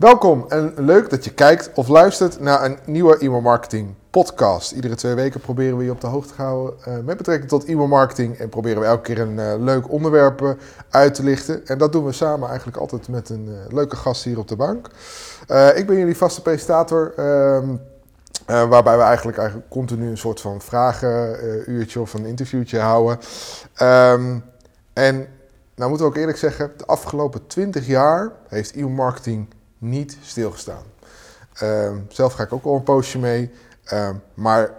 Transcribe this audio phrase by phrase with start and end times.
[0.00, 4.72] Welkom en leuk dat je kijkt of luistert naar een nieuwe e-mail marketing podcast.
[4.72, 7.64] Iedere twee weken proberen we je op de hoogte te houden uh, met betrekking tot
[7.64, 10.50] e-mail marketing en proberen we elke keer een uh, leuk onderwerp uh,
[10.90, 11.66] uit te lichten.
[11.66, 14.86] En dat doen we samen eigenlijk altijd met een leuke gast hier op de bank.
[15.74, 17.12] ik ben jullie vaste presentator.
[17.16, 17.76] Ehm,
[18.46, 23.18] waarbij we eigenlijk, eigenlijk continu een soort van vragenuurtje of een interviewtje houden.
[23.82, 24.44] Um,
[24.92, 25.26] en
[25.74, 29.48] nou moeten we ook eerlijk zeggen, de afgelopen 20 jaar heeft e-mail marketing
[29.80, 30.82] niet stilgestaan.
[31.62, 33.50] Uh, zelf ga ik ook al een poosje mee.
[33.92, 34.70] Uh, maar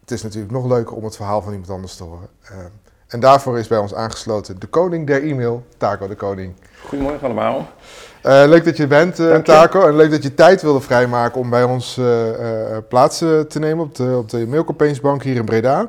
[0.00, 2.28] het is natuurlijk nog leuker om het verhaal van iemand anders te horen.
[2.50, 2.56] Uh,
[3.06, 6.54] en daarvoor is bij ons aangesloten de koning der e-mail, Taco de Koning.
[6.86, 7.68] Goedemorgen allemaal.
[8.22, 9.86] Eh, leuk dat je bent, uh, Taco.
[9.86, 12.06] En leuk dat je tijd wilde vrijmaken om bij ons uh,
[12.88, 15.88] plaats te nemen op de, op de mailcampagnesbank hier in Breda.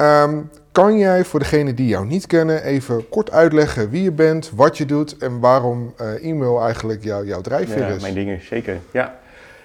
[0.00, 4.50] Um, kan jij voor degenen die jou niet kennen even kort uitleggen wie je bent,
[4.54, 8.02] wat je doet en waarom uh, e-mail eigenlijk jou, jouw drijfveer ja, is?
[8.02, 8.78] Mijn dingen, zeker.
[8.92, 9.18] Ja.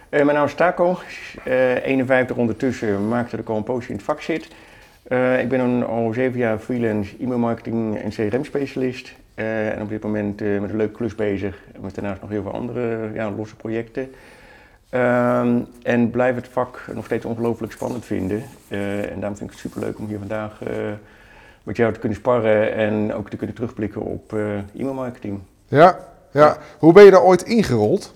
[0.10, 1.00] Uh, mijn naam is Taco,
[1.48, 4.44] uh, 51 ondertussen, maakte de al een poosje in het vak zit.
[5.40, 9.14] ik ben een, al zeven jaar freelance e-mail marketing en CRM specialist.
[9.36, 13.12] en op dit moment met een leuke klus bezig, met daarnaast nog heel veel andere
[13.14, 14.12] ja, losse projecten.
[14.96, 18.44] Um, en blijf het vak nog steeds ongelooflijk spannend vinden.
[18.70, 20.70] Uh, en daarom vind ik het superleuk om hier vandaag uh,
[21.64, 25.40] met jou te kunnen sparren en ook te kunnen terugblikken op uh, e-mailmarketing.
[25.68, 26.00] Ja,
[26.32, 28.14] ja, hoe ben je daar ooit ingerold?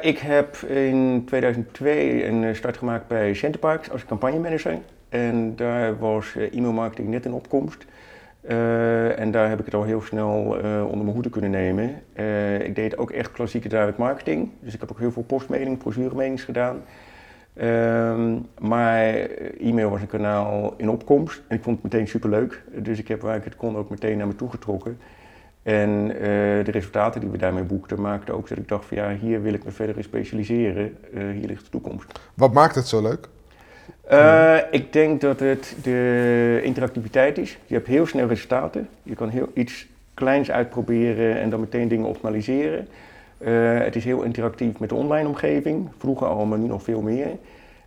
[0.00, 4.78] ik heb in 2002 een start gemaakt bij Centerparks als campagnemanager.
[5.08, 7.84] En daar was e-mailmarketing net in opkomst.
[8.48, 12.02] Uh, en daar heb ik het al heel snel uh, onder mijn hoede kunnen nemen.
[12.16, 14.50] Uh, ik deed ook echt klassieke direct marketing.
[14.60, 16.82] Dus ik heb ook heel veel postmailing, brochuremenings gedaan.
[17.54, 19.04] Ehm, maar
[19.58, 21.42] e-mail was een kanaal in opkomst.
[21.48, 22.62] En ik vond het meteen superleuk.
[22.74, 24.98] Dus ik heb waar ik het kon ook meteen naar me toe getrokken.
[25.62, 26.08] En
[26.64, 29.52] de resultaten die we daarmee boekten maakten ook dat ik dacht van ja, hier wil
[29.52, 30.96] ik me verder in specialiseren.
[31.12, 32.20] hier ligt de toekomst.
[32.34, 33.28] Wat maakt het zo leuk?
[34.10, 37.58] Uh, ik denk dat het de interactiviteit is.
[37.66, 38.88] Je hebt heel snel resultaten.
[39.02, 42.88] Je kan heel iets kleins uitproberen en dan meteen dingen optimaliseren.
[43.38, 45.88] Uh, het is heel interactief met de online omgeving.
[45.98, 47.28] Vroeger al, maar nu nog veel meer.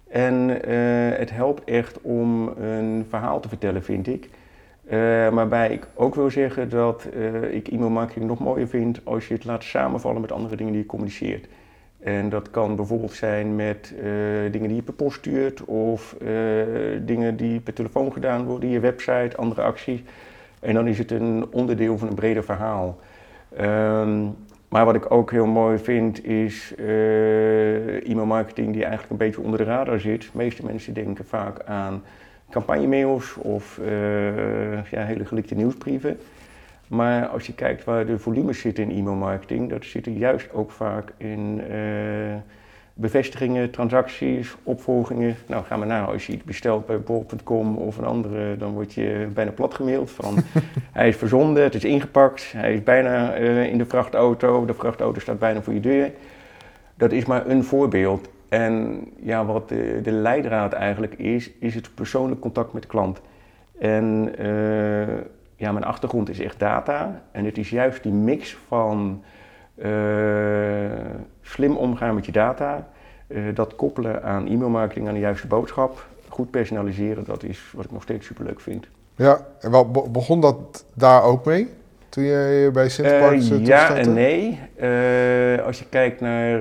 [0.10, 4.30] En uh, het helpt echt om een verhaal te vertellen, vind ik.
[5.32, 7.08] waarbij ik ook wil zeggen dat
[7.52, 10.82] ik e-mail marketing nog mooier vind als je het laat samenvallen met andere dingen die
[10.82, 11.48] je communiceert.
[12.04, 14.04] En dat kan bijvoorbeeld zijn met uh,
[14.52, 16.30] dingen die je per post stuurt of uh,
[17.02, 20.02] dingen die per telefoon gedaan worden, je website, andere acties.
[20.60, 23.00] En dan is het een onderdeel van een breder verhaal.
[23.62, 24.36] Um,
[24.70, 29.58] maar wat ik ook heel mooi vind is uh, e-mailmarketing die eigenlijk een beetje onder
[29.58, 30.22] de radar zit.
[30.22, 32.04] De meeste mensen denken vaak aan
[32.50, 33.80] campagnemails of
[34.92, 36.18] ja, hele gelikte nieuwsbrieven.
[36.94, 41.14] Maar als je kijkt waar de volumes zitten in e-mailmarketing, dat zitten juist ook vaak
[41.18, 42.36] in uh,
[42.94, 45.36] bevestigingen, transacties, opvolgingen.
[45.48, 48.94] Nou, ga maar na, als je iets bestelt bij bol.com of een andere, dan word
[48.94, 50.36] je bijna plat gemaild van
[50.92, 55.20] hij is verzonden, het is ingepakt, hij is bijna uh, in de vrachtauto, de vrachtauto
[55.20, 56.12] staat bijna voor je deur.
[56.96, 58.30] Dat is maar een voorbeeld.
[58.50, 63.22] En ja, wat de, de leidraad eigenlijk is, is het persoonlijk contact met de klant.
[63.80, 65.08] En uh,
[65.64, 67.22] ja, mijn achtergrond is echt data.
[67.32, 69.24] En het is juist die mix van
[69.76, 69.88] uh,
[71.42, 72.88] slim omgaan met je data,
[73.28, 77.92] uh, dat koppelen aan e-mailmarketing, aan de juiste boodschap, goed personaliseren, dat is wat ik
[77.92, 78.88] nog steeds superleuk vind.
[79.16, 81.70] Ja, en wat begon dat daar ook mee?
[82.10, 84.60] Toen je bij Sinterparks uh, Ja en nee.
[85.66, 86.60] als je kijkt naar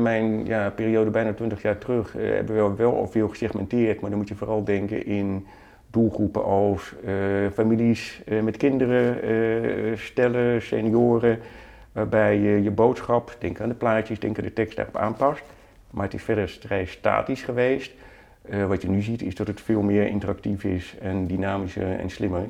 [0.00, 4.18] mijn ja, periode bijna 20 jaar terug, hebben we wel al veel gesegmenteerd, maar dan
[4.18, 5.46] moet je vooral denken in
[5.94, 7.14] doelgroepen als uh,
[7.52, 11.38] families uh, met kinderen, uh, stellen, senioren,
[11.92, 15.42] waarbij je je boodschap, denk aan de plaatjes, denk aan de tekst daarop aanpast.
[15.90, 17.92] Maar het is verder vrij statisch geweest.
[18.68, 22.48] wat je nu ziet is dat het veel meer interactief is en dynamischer en slimmer.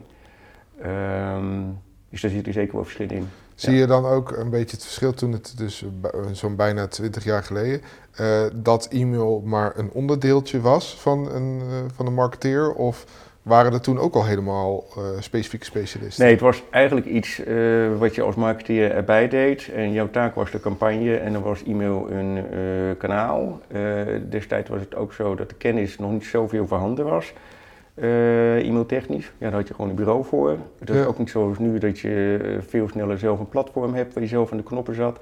[0.85, 1.79] Um,
[2.11, 3.29] dus daar zit er zeker wel verschil in.
[3.55, 5.85] Zie je dan ook een beetje het verschil toen het dus
[6.32, 7.81] zo'n bijna 20 jaar geleden,
[8.55, 11.62] dat e-mail maar een onderdeeltje was van een,
[11.94, 12.73] van een marketeer?
[12.73, 13.05] Of
[13.44, 16.25] waren er toen ook al helemaal uh, specifieke specialisten?
[16.25, 19.69] Nee, het was eigenlijk iets uh, wat je als marketeer erbij deed.
[19.75, 23.61] En jouw taak was de campagne en dan was e-mail een uh, kanaal.
[24.29, 27.32] destijds was het ook zo dat de kennis nog niet zoveel voorhanden was.
[27.96, 30.56] e-mailtechnisch, ja, daar had je gewoon een bureau voor.
[30.79, 31.05] Het is ja.
[31.05, 34.50] ook niet zoals nu dat je veel sneller zelf een platform hebt waar je zelf
[34.50, 35.19] aan de knoppen zat.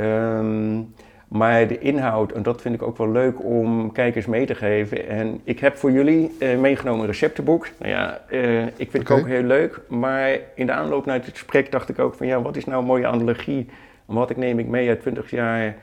[0.00, 0.94] Um,
[1.30, 5.08] maar de inhoud, en dat vind ik ook wel leuk om kijkers mee te geven.
[5.08, 7.68] En ik heb voor jullie uh, meegenomen een receptenboek.
[7.78, 9.16] Nou ja, uh, ik vind okay.
[9.16, 9.80] het ook heel leuk.
[9.88, 12.80] Maar in de aanloop naar het gesprek dacht ik ook van ja, wat is nou
[12.80, 13.68] een mooie analogie
[14.04, 15.76] wat ik neem ik mee uit 20 jaar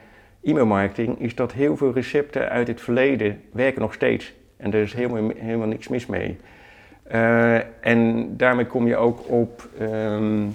[0.44, 4.34] e-mailmarketing, is dat heel veel recepten uit het verleden werken nog steeds.
[4.58, 6.38] En er is helemaal, helemaal niks mis mee.
[7.12, 10.54] Uh, en daarmee kom je ook op, um,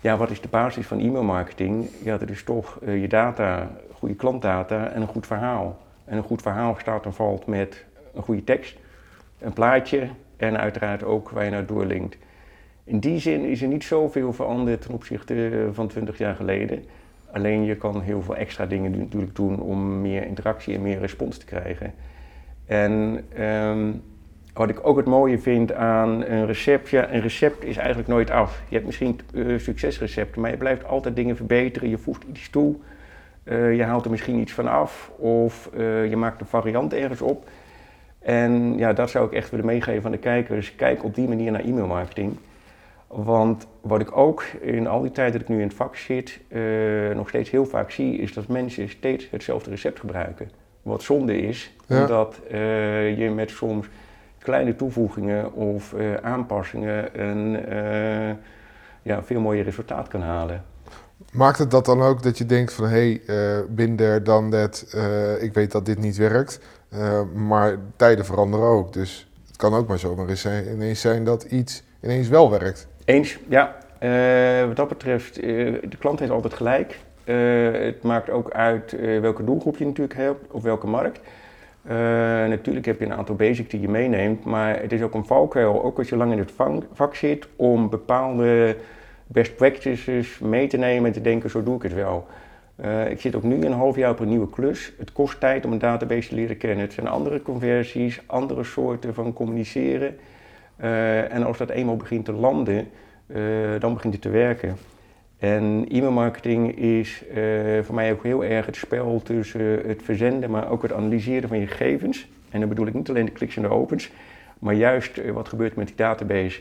[0.00, 1.88] ja, wat is de basis van e-mailmarketing?
[2.02, 3.70] Ja, dat is toch je data,
[4.00, 5.78] goede klantdata en een goed verhaal.
[6.04, 8.78] En een goed verhaal staat en valt met een goede tekst,
[9.38, 12.16] een plaatje en uiteraard ook waar je naar doorlinkt.
[12.84, 16.84] In die zin is er niet zoveel veranderd ten opzichte van 20 jaar geleden.
[17.32, 21.38] Alleen je kan heel veel extra dingen natuurlijk doen om meer interactie en meer respons
[21.38, 21.94] te krijgen.
[22.66, 24.02] En um,
[24.54, 28.30] wat ik ook het mooie vind aan een recept, ja, een recept is eigenlijk nooit
[28.30, 28.62] af.
[28.68, 31.88] Je hebt misschien uh, succesrecepten, maar je blijft altijd dingen verbeteren.
[31.88, 32.76] Je voegt iets toe,
[33.44, 37.22] uh, je haalt er misschien iets van af of uh, je maakt een variant ergens
[37.22, 37.48] op.
[38.18, 40.74] En ja, dat zou ik echt willen meegeven aan de kijkers.
[40.74, 42.36] Kijk op die manier naar e-mailmarketing.
[43.06, 46.40] Want wat ik ook in al die tijd dat ik nu in het vak zit,
[46.48, 50.50] uh, nog steeds heel vaak zie, is dat mensen steeds hetzelfde recept gebruiken.
[50.82, 52.00] Wat zonde is, ja.
[52.00, 52.40] omdat
[53.16, 53.86] je met soms
[54.38, 57.58] kleine toevoegingen of aanpassingen een
[59.02, 60.64] ja, veel mooier resultaat kan halen.
[61.32, 64.96] Maakt het dat dan ook dat je denkt van hé, hey, binder dan dat,
[65.40, 66.60] ik weet dat dit niet werkt,
[67.34, 68.92] maar tijden veranderen ook.
[68.92, 72.88] Dus het kan ook maar zomaar eens ineens zijn dat iets ineens wel werkt.
[73.04, 73.76] Eens, ja.
[74.02, 75.44] Uh, wat dat betreft, uh,
[75.88, 76.98] de klant heeft altijd gelijk.
[77.24, 81.20] Uh, het maakt ook uit welke doelgroep je natuurlijk hebt, of welke markt.
[82.48, 85.84] natuurlijk heb je een aantal basics die je meeneemt, maar het is ook een valkuil,
[85.84, 86.52] ook als je lang in het
[86.92, 88.76] vak zit, om bepaalde
[89.32, 92.26] best practices mee te nemen en te denken, zo doe ik het wel.
[93.08, 94.92] ik zit ook nu een half jaar op een nieuwe klus.
[94.98, 96.84] Het kost tijd om een database te leren kennen.
[96.84, 100.16] Het zijn andere conversies, andere soorten van communiceren.
[100.82, 102.88] Uh, en als dat eenmaal begint te landen,
[103.26, 103.36] uh,
[103.78, 104.76] dan begint het te werken.
[105.38, 107.24] En e-mailmarketing is
[107.82, 111.58] voor mij ook heel erg het spel tussen het verzenden, maar ook het analyseren van
[111.58, 112.28] je gegevens.
[112.50, 114.10] En dan bedoel ik niet alleen de kliks en de opens,
[114.58, 116.60] maar juist wat gebeurt met die database.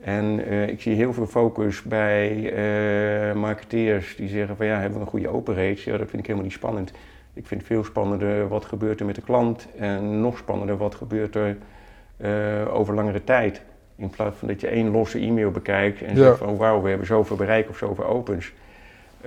[0.00, 2.52] En ik zie heel veel focus bij
[3.34, 5.90] marketeers die zeggen van ja, hebben we een goede open rate?
[5.90, 6.92] Ja, dat vind ik helemaal niet spannend.
[7.34, 10.94] Ik vind het veel spannender wat gebeurt er met de klant en nog spannender wat
[10.94, 11.56] gebeurt er
[12.16, 13.62] uh, over langere tijd.
[13.96, 16.22] In plaats van dat je één losse e-mail bekijkt en ja.
[16.22, 18.52] zegt van wauw, we hebben zoveel bereik of zoveel opens.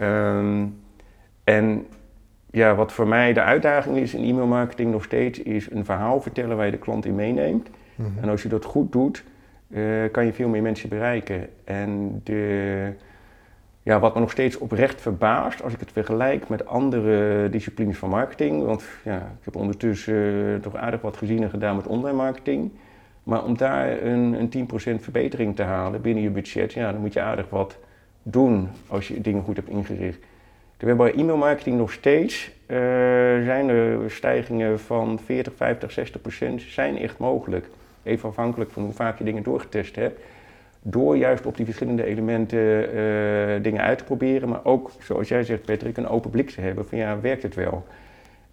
[0.01, 0.81] Um,
[1.43, 1.85] en
[2.51, 6.55] ja, wat voor mij de uitdaging is in e-mailmarketing nog steeds, is een verhaal vertellen
[6.55, 7.69] waar je de klant in meeneemt.
[7.95, 8.23] Mm -hmm.
[8.23, 9.23] En als je dat goed doet,
[9.73, 11.49] uh, kan je veel meer mensen bereiken.
[11.63, 12.89] En de,
[13.83, 18.09] ja, wat me nog steeds oprecht verbaast, als ik het vergelijk met andere disciplines van
[18.09, 22.17] marketing, want ja, ik heb ondertussen uh, toch aardig wat gezien en gedaan met online
[22.17, 22.71] marketing.
[23.23, 24.67] Maar om daar een, een
[24.99, 27.77] 10% verbetering te halen binnen je budget, ja, dan moet je aardig wat
[28.23, 30.19] doen als je dingen goed hebt ingericht.
[30.77, 32.77] Terwijl bij e-mailmarketing nog steeds uh,
[33.43, 37.67] zijn er stijgingen van 40, 50, 60 procent zijn echt mogelijk.
[38.03, 40.21] Even afhankelijk van hoe vaak je dingen doorgetest hebt.
[40.81, 44.49] Door juist op die verschillende elementen uh, dingen uit te proberen.
[44.49, 47.55] Maar ook, zoals jij zegt Patrick, een open blik te hebben van ja, werkt het
[47.55, 47.85] wel?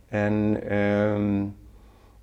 [0.09, 1.55] En um,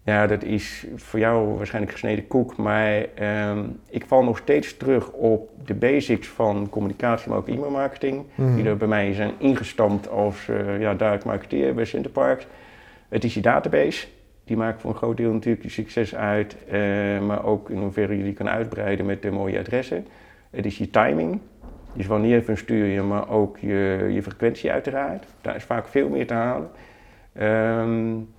[0.04, 3.06] ja, dat is voor jou waarschijnlijk gesneden koek, maar
[3.50, 8.56] um, ik val nog steeds terug op de basics van communicatie, maar ook e-mailmarketing, mm.
[8.56, 12.48] die er bij mij zijn ingestampt als uh, ja, duidelijk marketeer bij Centerparks.
[13.10, 14.08] Het is je database,
[14.48, 18.18] die maakt voor een groot deel natuurlijk je succes uit, uh, maar ook in hoeverre
[18.18, 20.06] je die kan uitbreiden met de mooie adressen.
[20.50, 21.40] Het is je timing,
[21.94, 25.26] dus wanneer verstuur je, maar ook je, je frequentie uiteraard.
[25.42, 26.70] Daar is vaak veel meer te halen.
[27.42, 28.30] Um,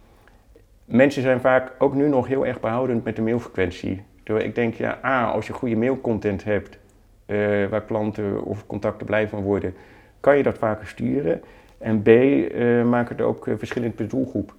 [0.85, 4.03] mensen zijn vaak ook nu nog heel erg behoudend met de mailfrequentie.
[4.23, 6.79] Terwijl ik denk, ja, A, als je goede mailcontent hebt,
[7.27, 9.75] uh, waar klanten of contacten blij van worden,
[10.21, 11.43] kan je dat vaker sturen.
[11.79, 14.55] En B, uh, maak het ook verschillend per doelgroep.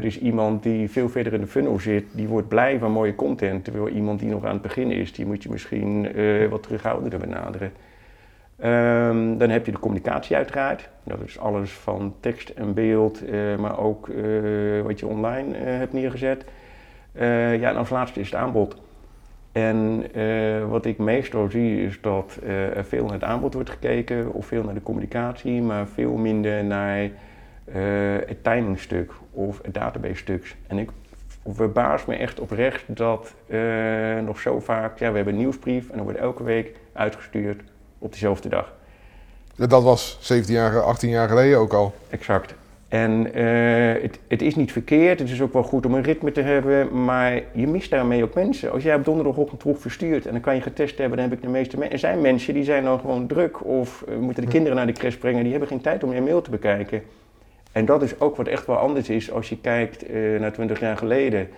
[0.00, 3.64] Dus iemand die veel verder in de funnel zit, die wordt blij van mooie content.
[3.64, 6.08] Terwijl iemand die nog aan het begin is, die moet je misschien
[6.50, 7.72] wat terughoudender benaderen.
[8.64, 10.88] Um, dan heb je de communicatie uiteraard.
[11.04, 14.06] Dat is alles van tekst en beeld, uh, maar ook
[14.82, 16.44] wat je online hebt neergezet.
[17.58, 18.76] ja, en als laatste is het aanbod.
[19.52, 20.04] En
[20.68, 22.38] wat ik meestal zie is dat
[22.74, 26.64] er veel naar het aanbod wordt gekeken of veel naar de communicatie, maar veel minder
[26.64, 27.10] naar
[28.26, 30.56] het timingstuk of het database stuk.
[30.66, 30.90] En ik
[31.46, 33.34] verbaas me echt oprecht dat
[34.24, 37.60] nog zo vaak, ja, we hebben een nieuwsbrief en dan wordt elke week uitgestuurd
[37.98, 38.72] op dezelfde dag.
[39.56, 41.94] Dat was 17 jaar, 18 jaar geleden ook al.
[42.10, 42.54] Exact.
[42.88, 46.32] En eh, het, het, is niet verkeerd, het is ook wel goed om een ritme
[46.32, 48.72] te hebben, maar je mist daarmee ook mensen.
[48.72, 51.44] Als jij op donderdagochtend vroeg verstuurt en dan kan je getest hebben, dan heb ik
[51.44, 51.94] de meeste mensen.
[51.94, 54.92] Er zijn mensen die zijn dan gewoon druk of uh, moeten de kinderen naar de
[54.92, 57.02] crash brengen, die hebben geen tijd om je mail te bekijken.
[57.72, 60.80] En dat is ook wat echt wel anders is als je kijkt uh, naar 20
[60.80, 61.48] jaar geleden.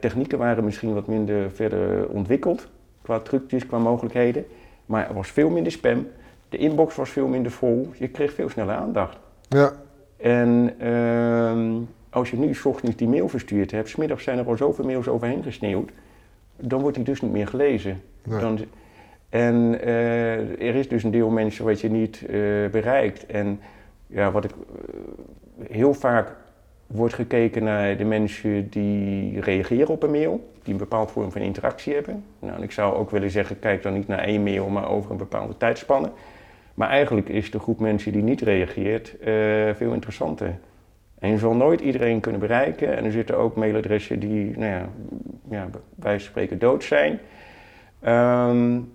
[0.00, 2.68] technieken waren misschien wat minder verder ontwikkeld
[3.02, 4.46] qua trucjes, qua mogelijkheden,
[4.86, 6.06] maar er was veel minder spam.
[6.48, 9.18] De inbox was veel minder vol, je kreeg veel sneller aandacht.
[9.48, 9.72] Ja.
[10.16, 14.56] En uh, als je nu s ochtends die mail verstuurd hebt, smiddags zijn er al
[14.56, 15.90] zoveel mails overheen gesneeuwd,
[16.56, 18.02] dan wordt die dus niet meer gelezen.
[18.24, 18.40] Nee.
[18.40, 18.58] Dan,
[19.28, 22.24] en uh, er is dus een deel mensen wat je niet
[22.70, 23.26] bereikt.
[23.26, 23.60] En
[24.12, 26.36] ja, wat ik uh, heel vaak
[26.86, 31.40] wordt gekeken naar de mensen die reageren op een mail, die een bepaald vorm van
[31.40, 32.24] interactie hebben.
[32.38, 35.16] Nou, ik zou ook willen zeggen, kijk dan niet naar één mail, maar over een
[35.16, 36.10] bepaalde tijdspanne.
[36.74, 39.26] Maar eigenlijk is de groep mensen die niet reageert uh,
[39.74, 40.58] veel interessanter.
[41.18, 42.96] En je zal nooit iedereen kunnen bereiken.
[42.96, 44.88] En er zitten ook mailadressen die, nou ja,
[45.50, 47.18] ja bij spreken dood zijn.
[48.06, 48.92] Um,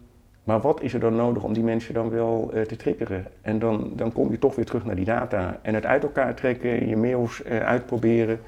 [0.47, 3.25] maar wat is er dan nodig om die mensen dan wel uh, te triggeren?
[3.41, 5.59] En dan, dan kom je toch weer terug naar die data.
[5.61, 8.39] En het uit elkaar trekken, je mails uh, uitproberen,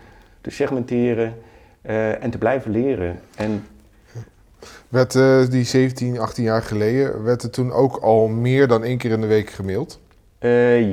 [0.42, 1.34] te segmenteren
[2.22, 3.20] en te blijven leren.
[3.36, 3.66] En
[4.90, 5.12] werd
[5.52, 9.22] die 17, 18 jaar geleden, werd er toen ook al meer dan één keer in
[9.22, 10.00] de week gemaild?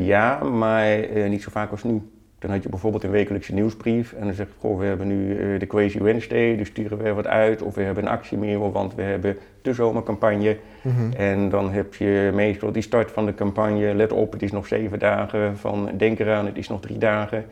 [0.05, 2.03] Ja, maar niet zo vaak als nu.
[2.39, 5.59] Dan had je bijvoorbeeld een wekelijkse nieuwsbrief en dan zeg je, goh, we hebben nu
[5.59, 7.63] de Crazy Wednesday, dus sturen we wat uit.
[7.63, 10.57] Of we hebben een actiemail, want we hebben de zomercampagne.
[10.83, 11.13] Mm -hmm.
[11.13, 14.67] En dan heb je meestal die start van de campagne, let op, het is nog
[14.67, 17.45] zeven dagen, van denk eraan, het is nog drie dagen.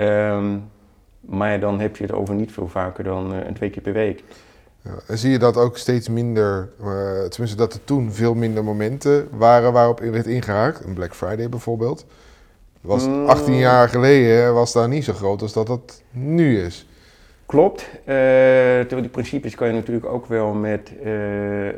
[0.00, 0.64] Um,
[1.20, 4.24] maar dan heb je het over niet veel vaker dan een twee keer per week.
[4.84, 8.64] Ja, en zie je dat ook steeds minder, uh, tenminste dat er toen veel minder
[8.64, 10.84] momenten waren waarop werd ingehaakt.
[10.84, 12.06] Een Black Friday bijvoorbeeld.
[12.82, 13.26] Was Mm.
[13.26, 16.86] 18 jaar geleden was daar niet zo groot als dat dat nu is.
[17.46, 17.88] Klopt.
[17.92, 21.72] Uh, terwijl die principes kan je natuurlijk ook wel met uh, uh,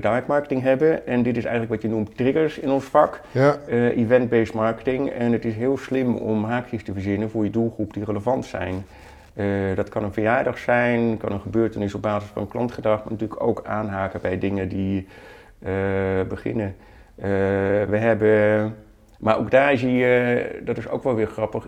[0.00, 1.06] direct marketing hebben.
[1.06, 3.20] En dit is eigenlijk wat je noemt triggers in ons vak.
[3.30, 3.58] Ja.
[3.68, 5.10] Event-based marketing.
[5.10, 8.86] En het is heel slim om haakjes te verzinnen voor je doelgroep die relevant zijn.
[9.74, 13.62] Dat kan een verjaardag zijn, kan een gebeurtenis op basis van klantgedrag, maar natuurlijk ook
[13.64, 15.06] aanhaken bij dingen die
[16.28, 16.76] beginnen.
[17.88, 18.74] We hebben,
[19.18, 21.66] maar ook daar zie je, dat is ook wel weer grappig,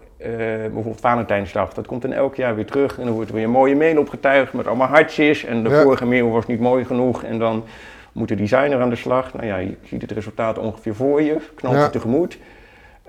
[0.63, 3.51] bijvoorbeeld Valentijnsdag, dat komt dan elk jaar weer terug en dan wordt er weer een
[3.51, 5.83] mooie mail opgetuigd met allemaal hartjes en de Ja.
[5.83, 7.65] vorige mail was niet mooi genoeg en dan
[8.13, 9.33] moet de designer aan de slag.
[9.35, 11.85] Nou ja, je ziet het resultaat ongeveer voor je, knalt Ja.
[11.85, 12.39] je tegemoet.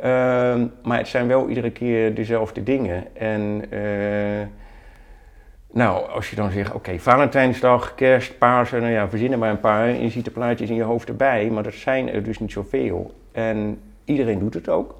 [0.02, 3.04] Ehm, maar het zijn wel iedere keer dezelfde dingen.
[3.16, 3.80] En eh,
[5.72, 9.60] nou, als je dan zegt, oké, Valentijnsdag, kerst, Pasen, nou ja, verzin er maar een
[9.60, 9.88] paar.
[9.88, 12.52] En je ziet de plaatjes in je hoofd erbij, maar dat zijn er dus niet
[12.52, 13.14] zoveel.
[13.32, 13.80] En
[14.10, 14.96] iedereen doet het ook.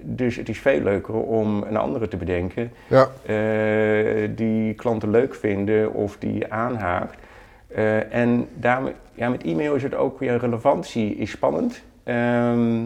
[0.00, 5.34] Dus het is veel leuker om een andere te bedenken Ja, eh, die klanten leuk
[5.34, 7.18] vinden of die aanhaakt.
[7.68, 11.82] Eh, en daarmee, ja, met e-mail is het ook weer relevantie is spannend.
[12.04, 12.84] Ehm,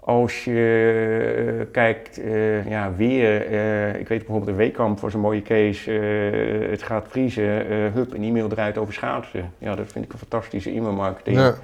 [0.00, 2.20] als je eh, kijkt,
[2.68, 3.34] ja, weer,
[3.98, 5.90] ik weet bijvoorbeeld een weekkamp was een mooie case,
[6.70, 9.52] het gaat vriezen, hup, een e-mail eruit over schaatsen.
[9.58, 11.36] Ja, dat vind ik een fantastische e-mailmarketing.
[11.36, 11.54] ja,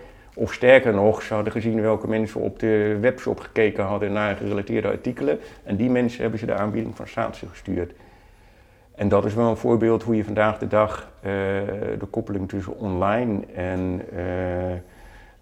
[0.41, 4.89] Of sterker nog, ze hadden gezien welke mensen op de webshop gekeken hadden naar gerelateerde
[4.89, 5.39] artikelen.
[5.65, 7.93] En die mensen hebben ze de aanbieding van schaatsen gestuurd.
[8.95, 11.31] En dat is wel een voorbeeld hoe je vandaag de dag eh,
[11.99, 14.23] de koppeling tussen online en eh,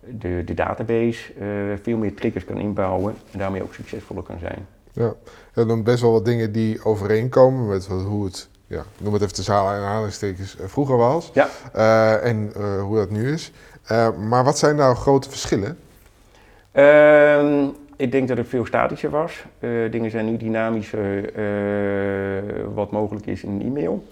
[0.00, 1.46] de, de database eh,
[1.82, 4.66] veel meer triggers kan inbouwen en daarmee ook succesvoller kan zijn.
[4.92, 5.12] ja.
[5.54, 9.22] Er zijn best wel wat dingen die overeenkomen met wat- hoe het, ja, noem het
[9.22, 11.30] even de zaal en aanhalingstekens, vroeger was.
[11.34, 11.48] Ja.
[12.20, 13.52] En hoe dat nu is.
[13.86, 15.78] Eh, maar wat zijn nou grote verschillen?
[16.72, 17.64] Ehm,
[17.96, 19.44] ik denk dat het veel statischer was.
[19.58, 22.42] Eh, dingen zijn nu dynamischer, eh,
[22.74, 24.04] wat mogelijk is in een e-mail.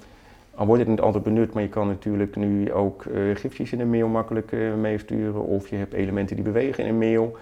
[0.55, 3.05] Al wordt het niet altijd benut, maar je kan natuurlijk nu ook
[3.35, 5.41] gifjes in een mail makkelijk meesturen.
[5.45, 7.37] Of je hebt elementen die bewegen in een mail.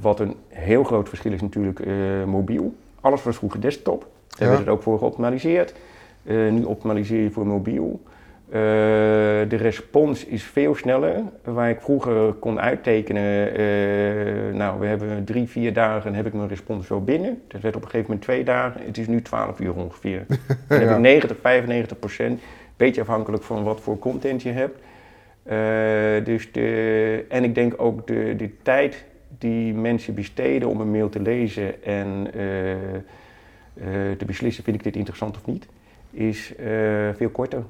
[0.00, 1.80] Wat een heel groot verschil is natuurlijk
[2.26, 2.74] mobiel.
[3.00, 4.00] Alles was vroeger desktop.
[4.28, 4.46] Daar Ja.
[4.46, 5.74] werd het ook voor geoptimaliseerd.
[6.22, 8.00] Nu optimaliseer je voor mobiel.
[8.48, 8.54] Eh,
[9.48, 11.22] de respons is veel sneller.
[11.44, 16.32] Waar ik vroeger kon uittekenen, eh, nou we hebben drie, vier dagen en heb ik
[16.32, 17.42] mijn respons wel binnen.
[17.48, 18.80] Dat werd op een gegeven moment twee dagen.
[18.84, 20.26] Het is nu 12 uur ongeveer.
[20.68, 22.40] Dan heb ik 90, 95 procent.
[22.76, 24.78] Beetje afhankelijk van wat voor content je hebt.
[25.42, 29.04] Eh, dus de, en ik denk ook de, de tijd
[29.38, 32.30] die mensen besteden om een mail te lezen en
[34.18, 35.68] te beslissen, vind ik dit interessant of niet,
[36.10, 36.54] is
[37.16, 37.62] veel korter.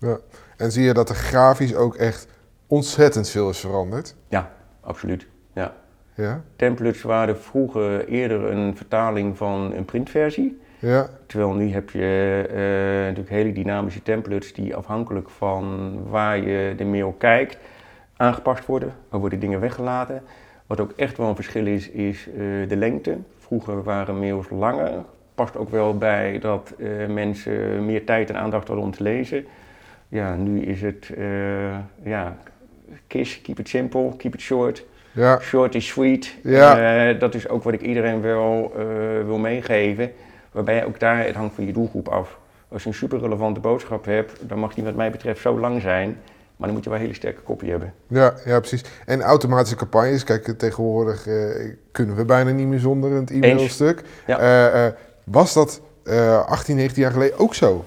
[0.00, 0.18] Ja.
[0.56, 2.28] En zie je dat er grafisch ook echt
[2.66, 4.14] ontzettend veel is veranderd?
[4.28, 5.26] Ja, absoluut.
[5.52, 5.74] Ja.
[6.14, 10.60] Ja, Templates waren vroeger eerder een vertaling van een printversie.
[10.78, 12.56] ja, Terwijl nu heb je eh,
[13.00, 17.58] natuurlijk hele dynamische templates die afhankelijk van waar je de mail kijkt
[18.16, 18.92] aangepast worden.
[19.10, 20.22] Er worden dingen weggelaten.
[20.66, 22.34] Wat ook echt wel een verschil is, is eh,
[22.68, 23.18] de lengte.
[23.38, 24.92] Vroeger waren mails langer.
[25.34, 29.46] Past ook wel bij dat eh, mensen meer tijd en aandacht hadden om te lezen.
[30.10, 32.36] Ja, nu is het, eh, ja,
[33.06, 34.84] kiss, keep it simple, keep it short.
[35.12, 36.34] ja, Short is sweet.
[36.42, 37.08] Ja.
[37.08, 38.84] Eh, dat is ook wat ik iedereen wel eh,
[39.24, 40.12] wil meegeven.
[40.52, 42.38] Waarbij ook daar, het hangt van je doelgroep af.
[42.68, 45.80] Als je een super relevante boodschap hebt, dan mag die wat mij betreft zo lang
[45.80, 46.16] zijn.
[46.56, 47.94] Maar dan moet je wel een hele sterke kopie hebben.
[48.06, 48.84] ja, ja, precies.
[49.06, 51.26] En automatische campagnes, kijk, tegenwoordig
[51.92, 54.02] kunnen we bijna niet meer zonder het e-mailstuk.
[54.26, 54.94] Ja.
[55.24, 57.84] Was dat eh 18, 19 jaar geleden ook zo?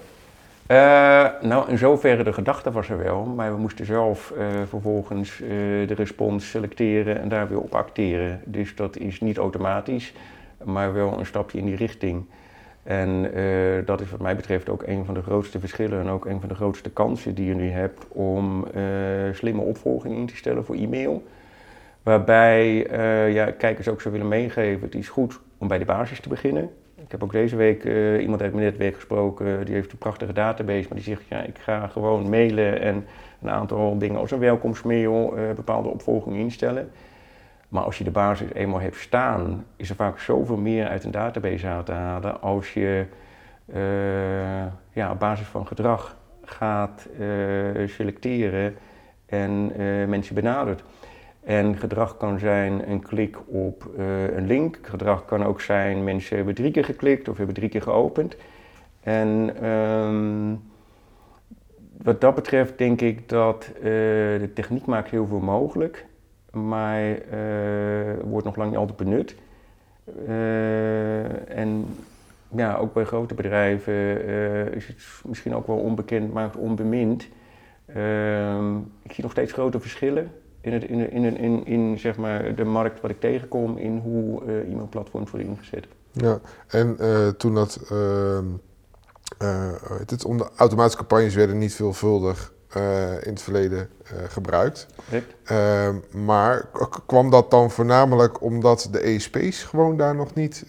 [0.66, 5.40] Eh, nou, in zoverre de gedachte was er wel, maar we moesten zelf eh, vervolgens
[5.40, 5.48] eh,
[5.88, 8.40] de respons selecteren en daar weer op acteren.
[8.44, 10.12] Dus dat is niet automatisch,
[10.62, 12.24] maar wel een stapje in die richting.
[12.82, 13.30] En
[13.84, 16.48] dat is wat mij betreft ook een van de grootste verschillen en ook een van
[16.48, 18.66] de grootste kansen die je nu hebt om
[19.32, 21.26] slimme opvolging in te stellen voor e-mail.
[22.02, 22.90] Waarbij
[23.32, 26.70] ja, kijkers ook zou willen meegeven, het is goed om bij de basis te beginnen.
[27.04, 30.32] Ik heb ook deze week eh, iemand uit mijn netwerk gesproken, die heeft een prachtige
[30.32, 33.06] database, maar die zegt, ja, ik ga gewoon mailen en
[33.42, 36.90] een aantal dingen als een welkomstmail, eh, bepaalde opvolging instellen.
[37.68, 41.10] Maar als je de basis eenmaal hebt staan, is er vaak zoveel meer uit een
[41.10, 43.06] database aan te halen als je
[43.72, 48.76] eh, ja, op basis van gedrag gaat eh, selecteren
[49.26, 50.84] en eh, mensen benadert.
[51.44, 54.78] En gedrag kan zijn een klik op eh, een link.
[54.82, 58.36] Gedrag kan ook zijn mensen hebben drie keer geklikt of hebben drie keer geopend.
[59.00, 60.54] En ehm,
[62.02, 66.06] wat dat betreft denk ik dat eh, de techniek maakt heel veel mogelijk,
[66.50, 69.36] maar eh, wordt nog lang niet altijd benut.
[71.48, 71.86] En
[72.48, 74.24] ja, ook bij grote bedrijven
[74.74, 77.28] is het misschien ook wel onbekend, maar onbemind.
[77.86, 80.30] Ehm, ik zie nog steeds grote verschillen
[80.64, 84.42] in, het, in, in, in, in, zeg maar de markt wat ik tegenkom in hoe
[84.46, 85.86] eh e-mailplatforms worden ingezet.
[86.12, 88.44] Ja, en eh, toen dat, ehm,
[89.38, 89.72] eh,
[90.06, 92.52] het, onder automatische campagnes werden niet veelvuldig
[93.20, 93.88] in het verleden
[94.28, 94.86] gebruikt.
[95.04, 95.34] Correct?
[95.44, 96.68] Ehm, maar
[97.06, 100.64] kwam dat dan voornamelijk omdat de ESP's gewoon daar nog niet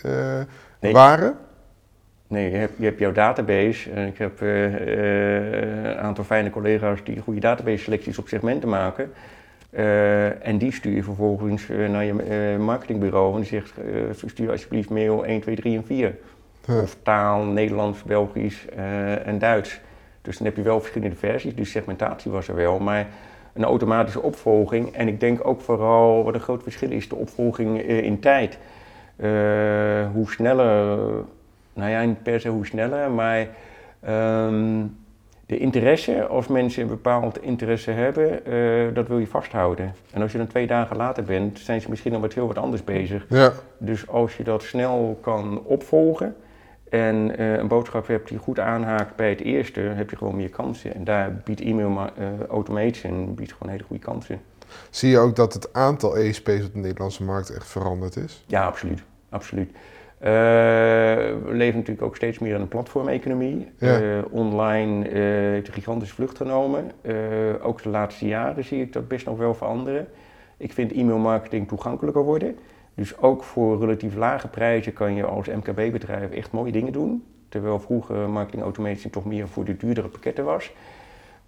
[0.80, 0.94] Nee.
[0.94, 1.38] waren?
[2.28, 3.92] Nee, je hebt, je hebt jouw database.
[3.92, 9.12] En ik heb een aantal fijne collega's die goede database selecties op segmenten maken.
[9.76, 13.74] Eh, en die stuur je vervolgens eh, naar je eh, marketingbureau en die zegt,
[14.26, 16.16] stuur alsjeblieft mail 1, 2, 3 en 4.
[16.66, 16.82] Huh.
[16.82, 18.66] Of taal, Nederlands, Belgisch
[19.26, 19.80] en Duits.
[20.22, 22.80] Dus dan heb je wel verschillende versies, dus segmentatie was er wel.
[22.80, 23.08] Maar
[23.54, 24.94] een automatische opvolging.
[24.94, 28.58] En ik denk ook vooral wat een groot verschil is, de opvolging in tijd.
[30.14, 30.98] Hoe sneller,
[31.74, 33.48] nou ja, niet per se hoe sneller, maar
[34.00, 34.84] ehm,
[35.46, 39.94] de interesse, als mensen een bepaald interesse hebben, eh, dat wil je vasthouden.
[40.12, 42.58] En als je dan twee dagen later bent, zijn ze misschien al met heel wat
[42.58, 43.26] anders bezig.
[43.30, 46.36] Ja, Dus als je dat snel kan opvolgen
[46.90, 50.50] en eh, een boodschap hebt die goed aanhaakt bij het eerste, heb je gewoon meer
[50.50, 50.94] kansen.
[50.96, 54.42] En daar biedt e-mail ma- eh, automation biedt gewoon hele goede kansen.
[54.90, 58.44] zie je ook dat het aantal ESP's op de Nederlandse markt echt veranderd is?
[58.48, 59.04] Ja, absoluut.
[59.30, 59.72] absoluut.
[60.26, 63.68] Eh, we leven natuurlijk ook steeds meer in een platformeconomie.
[63.78, 64.00] Ja.
[64.00, 66.92] Eh, online eh, heeft een gigantische vlucht genomen.
[67.62, 70.08] Ook de laatste jaren zie ik dat best nog wel veranderen.
[70.58, 72.56] Ik vind e-mailmarketing toegankelijker worden.
[72.96, 77.24] Dus ook voor relatief lage prijzen kan je als MKB-bedrijf echt mooie dingen doen.
[77.50, 80.72] Terwijl vroeger marketing automation toch meer voor de duurdere pakketten was.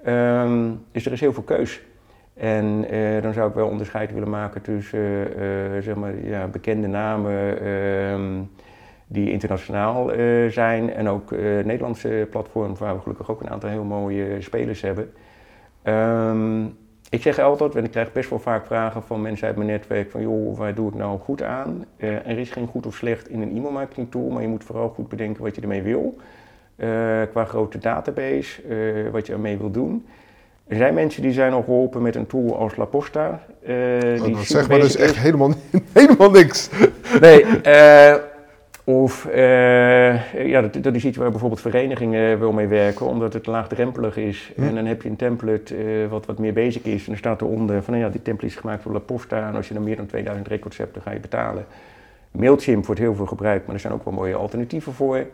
[0.03, 1.81] Ehm, dus er is heel veel keus.
[2.33, 2.85] En
[3.21, 5.27] dan zou ik wel onderscheid willen maken tussen
[5.83, 8.41] zeg maar, ja, bekende namen ehm,
[9.07, 13.69] die internationaal eh, zijn en ook eh, Nederlandse platforms waar we gelukkig ook een aantal
[13.69, 15.13] heel mooie spelers hebben.
[15.83, 16.65] Ehm,
[17.09, 20.11] ik zeg altijd, en ik krijg best wel vaak vragen van mensen uit mijn netwerk
[20.11, 21.85] van joh, waar doe ik nou goed aan?
[21.97, 24.89] Eh, er is geen goed of slecht in een e-mailmarketing tool, maar je moet vooral
[24.89, 26.17] goed bedenken wat je ermee wil.
[27.31, 28.61] Qua grote database,
[29.11, 30.05] wat je ermee wil doen.
[30.67, 33.41] Er zijn mensen die zijn al geholpen met een tool als La Posta.
[33.61, 35.53] Oh, die dat zeg maar dus echt helemaal,
[35.93, 36.69] helemaal niks.
[37.19, 37.45] Nee,
[38.89, 43.45] of eh, ja, dat, dat is iets waar bijvoorbeeld verenigingen wel mee werken, omdat het
[43.45, 44.51] laagdrempelig is.
[44.55, 44.63] Hm.
[44.63, 47.05] En dan heb je een template eh, wat wat meer basic is.
[47.05, 49.47] En er staat eronder van, nou ja, die template is gemaakt door La Posta.
[49.47, 51.65] En als je dan meer dan 2000 records hebt, dan ga je betalen.
[52.31, 55.25] Mailchimp wordt heel veel gebruikt, maar er zijn ook wel mooie alternatieven voor.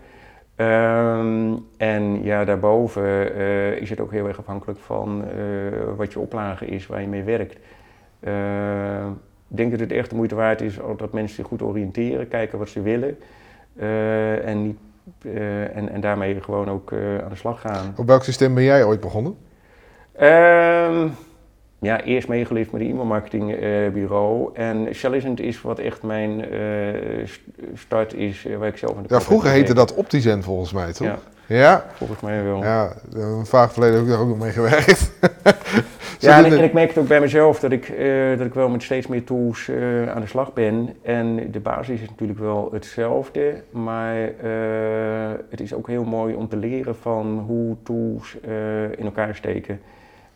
[0.55, 5.23] Ehm, en ja, daarboven eh, is het ook heel erg afhankelijk van
[5.95, 7.57] wat je oplage is, waar je mee werkt.
[8.19, 9.05] Eh,
[9.47, 12.57] ik denk dat het echt de moeite waard is dat mensen zich goed oriënteren, kijken
[12.59, 13.17] wat ze willen.
[13.75, 14.77] Eh, en, niet,
[15.23, 17.93] eh, en, en daarmee gewoon ook eh, aan de slag gaan.
[17.97, 19.37] Op welk systeem ben jij ooit begonnen?
[20.15, 21.07] Ehm,
[21.79, 24.49] ja, eerst meegeleefd met een e-mailmarketingbureau.
[24.53, 26.45] en Shellizant is wat echt mijn
[27.25, 27.41] st-
[27.73, 31.07] start is, waar ik zelf aan de Ja, vroeger heette dat Optizen volgens mij, toch?
[31.07, 32.63] Ja, Ja, volgens mij wel.
[32.63, 35.11] ja een vaag verleden heb ik daar ook nog mee gewerkt.
[36.19, 38.45] Ja, en, ik- en het- ik merk het ook bij mezelf dat ik, eh, dat
[38.47, 40.95] ik wel met steeds meer tools eh, aan de slag ben.
[41.01, 46.47] En de basis is natuurlijk wel hetzelfde, maar eh, het is ook heel mooi om
[46.49, 48.37] te leren van hoe tools
[48.97, 49.81] in elkaar steken.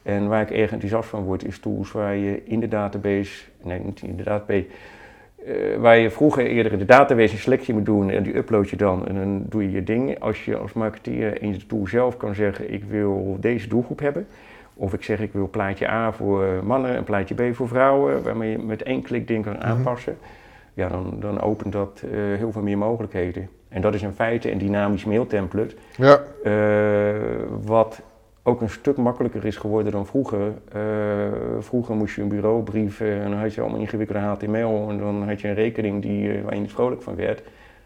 [0.03, 3.79] En waar ik erg enthousiast van word, is tools waar je in de database, nee
[3.79, 4.65] niet in de database,
[5.45, 8.69] eh, waar je vroeger eerder in de database een selectie moet doen en die upload
[8.69, 10.19] je dan en dan doe je je ding.
[10.19, 14.27] Als je als marketeer in de tool zelf kan zeggen, ik wil deze doelgroep hebben.
[14.73, 18.51] Of ik zeg, ik wil plaatje A voor mannen en plaatje B voor vrouwen, waarmee
[18.51, 19.63] je met één klik dingen kan Mhm.
[19.63, 20.17] aanpassen.
[20.73, 23.49] Ja, dan, dan opent dat eh, heel veel meer mogelijkheden.
[23.69, 27.21] En dat is in feite een dynamisch mailtemplate, Ja, eh,
[27.65, 28.01] wat
[28.47, 30.53] ook een stuk makkelijker is geworden dan vroeger.
[30.71, 30.81] Eh,
[31.59, 35.27] vroeger moest je een bureaubrief eh, en dan had je allemaal ingewikkelde HTML en dan
[35.27, 37.43] had je een rekening die, eh, waar je niet vrolijk van werd.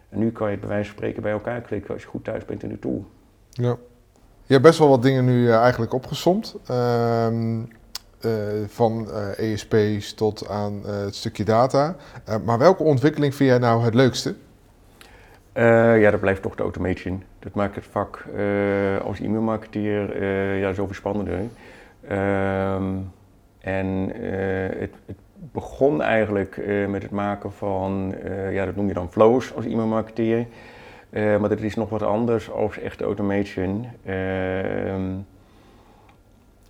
[0.10, 2.24] En nu kan je het bij wijze van spreken bij elkaar klikken als je goed
[2.24, 3.06] thuis bent in de tool.
[3.50, 3.78] ja.
[4.46, 6.56] Je hebt best wel wat dingen nu eigenlijk opgesomd.
[6.66, 7.60] Ehm,
[8.20, 8.32] eh,
[8.68, 11.96] van ESP's tot aan het stukje data.
[12.46, 14.36] Maar welke ontwikkeling vind jij nou het leukste?
[15.54, 17.24] Eh, ja, dat blijft toch de automation.
[17.40, 21.40] Dat maakt het vak eh, als e-mailmarketeer eh ja, zoveel spannender.
[22.08, 22.98] Ehm,
[23.60, 23.88] en
[24.80, 25.18] het, het
[25.52, 28.16] begon eigenlijk met het maken van,
[28.52, 30.46] ja, dat noem je dan flows als e-mailmarketeer.
[31.12, 33.88] Maar dat is nog wat anders als echte automation.
[34.06, 35.16] Ehm,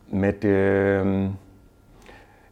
[0.06, 1.30] met de,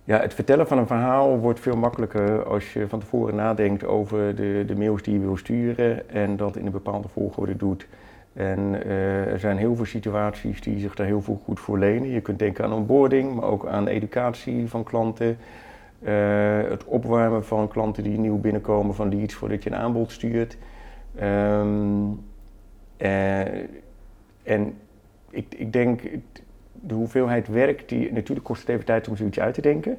[0.10, 4.36] ja, het vertellen van een verhaal wordt veel makkelijker als je van tevoren nadenkt over
[4.36, 7.88] de, de mails die je wil sturen en dat in een bepaalde volgorde doet.
[8.34, 12.10] En eh, er zijn heel veel situaties die zich daar heel veel goed voor lenen.
[12.10, 15.38] Je kunt denken aan onboarding, maar ook aan educatie van klanten.
[16.00, 20.58] Eh, het opwarmen van klanten die nieuw binnenkomen van leads voordat je een aanbod stuurt.
[21.16, 22.06] Ehm,
[22.98, 23.40] eh,
[24.44, 24.74] en
[25.30, 26.02] ik, ik denk
[26.82, 28.14] de hoeveelheid werk die.
[28.14, 29.98] Natuurlijk kost het even tijd om zoiets uit te denken.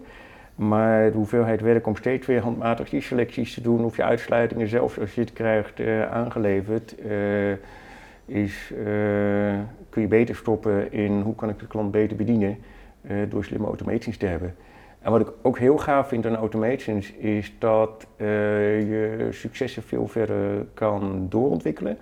[0.60, 4.68] Maar de hoeveelheid werk om steeds weer handmatig die selecties te doen of je uitsluitingen
[4.68, 7.50] zelfs als je het krijgt eh, aangeleverd, eh,
[8.24, 12.58] is, eh, kun je beter stoppen in hoe kan ik de klant beter bedienen
[13.28, 14.54] door slimme automations te hebben.
[15.00, 20.66] En wat ik ook heel gaaf vind aan automations is dat je successen veel verder
[20.74, 21.98] kan doorontwikkelen.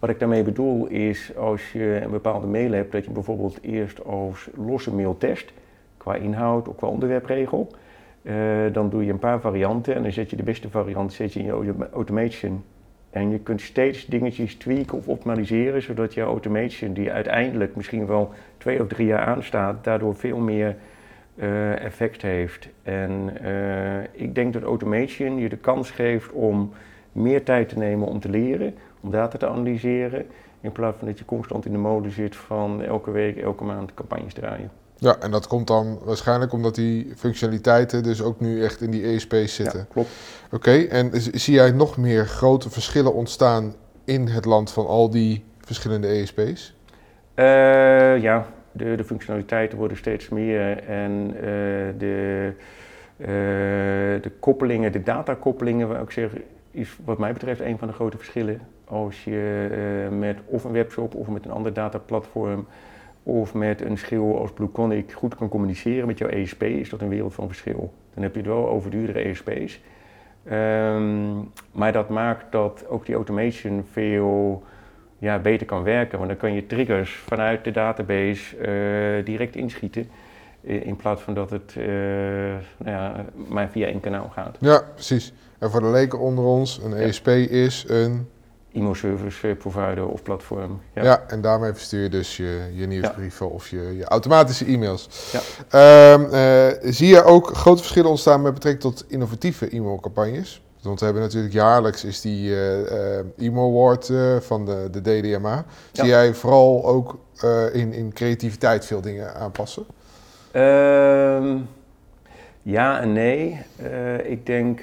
[0.00, 4.04] Wat ik daarmee bedoel is als je een bepaalde mail hebt, dat je bijvoorbeeld eerst
[4.04, 5.52] als losse mail test,
[5.96, 7.70] qua inhoud of qua onderwerpregel.
[8.22, 8.34] Eh,
[8.72, 11.38] dan doe je een paar varianten en dan zet je de beste variant zet je
[11.38, 12.64] in je auto- automation.
[13.10, 18.30] En je kunt steeds dingetjes tweaken of optimaliseren, zodat je automation, die uiteindelijk misschien wel
[18.58, 20.76] twee of drie jaar aanstaat, daardoor veel meer
[21.36, 22.68] eh, effect heeft.
[22.82, 26.72] En eh, ik denk dat automation je de kans geeft om
[27.12, 30.26] meer tijd te nemen om te leren, om data te analyseren,
[30.60, 33.94] in plaats van dat je constant in de mode zit van elke week, elke maand
[33.94, 34.70] campagnes draaien.
[34.96, 39.04] Ja, en dat komt dan waarschijnlijk omdat die functionaliteiten dus ook nu echt in die
[39.04, 39.78] ESP's zitten.
[39.78, 40.10] Ja, klopt.
[40.50, 45.44] Oké, en zie jij nog meer grote verschillen ontstaan in het land van al die
[45.60, 46.74] verschillende ESP's?
[47.34, 51.42] Eh, ja, de, de functionaliteiten worden steeds meer en eh,
[51.98, 52.52] de,
[53.16, 53.26] eh,
[54.22, 58.16] de koppelingen, de datakoppelingen, wou ik zeggen, is wat mij betreft een van de grote
[58.16, 58.60] verschillen.
[58.90, 59.68] Als je
[60.10, 62.66] eh, met of een webshop of met een ander dataplatform
[63.22, 67.08] of met een schil als BlueConic goed kan communiceren met jouw ESP, is dat een
[67.08, 67.92] wereld van verschil.
[68.14, 69.80] Dan heb je het wel over duurdere ESP's.
[70.44, 71.34] Ehm,
[71.72, 74.62] maar dat maakt dat ook die automation veel
[75.18, 76.18] ja, beter kan werken.
[76.18, 80.08] Want dan kan je triggers vanuit de database eh, direct inschieten.
[80.66, 84.56] eh, In plaats van dat het nou ja, maar via één kanaal gaat.
[84.60, 85.32] Ja, precies.
[85.58, 86.96] En voor de leken onder ons, een Ja.
[86.96, 88.28] ESP is een...
[88.72, 90.80] E-mail service eh, provider of platform.
[90.94, 91.24] Ja.
[91.26, 95.08] en daarmee verstuur je dus je, je nieuwsbrieven of je, je automatische e-mails.
[95.32, 95.40] Ja.
[95.68, 100.62] Ehm, eh, zie je ook grote verschillen ontstaan met betrekking tot innovatieve e-mailcampagnes?
[100.82, 105.64] Want we hebben natuurlijk jaarlijks is die eh, e-mail award van de, de DDMA.
[105.92, 107.18] Zie jij vooral ook
[107.72, 109.84] in, in creativiteit veel dingen aanpassen?
[110.50, 111.56] Ehm,
[112.62, 113.62] ja en nee.
[114.22, 114.80] Ik denk